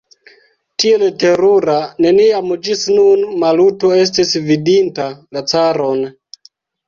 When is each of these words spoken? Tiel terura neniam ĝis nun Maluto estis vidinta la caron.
Tiel 0.83 1.03
terura 1.23 1.75
neniam 2.05 2.47
ĝis 2.67 2.81
nun 2.95 3.27
Maluto 3.45 3.91
estis 4.05 4.33
vidinta 4.49 5.07
la 5.37 5.45
caron. 5.53 6.01